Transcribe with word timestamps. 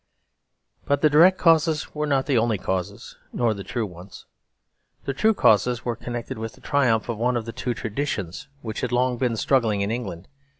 But 0.85 1.01
the 1.01 1.11
direct 1.11 1.37
causes 1.37 1.93
were 1.93 2.07
not 2.07 2.25
the 2.25 2.35
only 2.35 2.57
causes, 2.57 3.17
nor 3.31 3.53
the 3.53 3.63
true 3.63 3.85
ones. 3.85 4.25
The 5.05 5.13
true 5.13 5.35
causes 5.35 5.85
were 5.85 5.95
connected 5.95 6.39
with 6.39 6.53
the 6.53 6.61
triumph 6.61 7.07
of 7.07 7.19
one 7.19 7.37
of 7.37 7.45
the 7.45 7.51
two 7.53 7.75
traditions 7.75 8.47
which 8.63 8.81
had 8.81 8.91
long 8.91 9.19
been 9.19 9.37
struggling 9.37 9.81
in 9.81 9.91
England. 9.91 10.27